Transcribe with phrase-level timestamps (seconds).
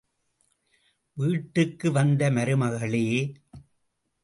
[1.17, 3.05] வீட்டுக்கு வந்த மருமகளே!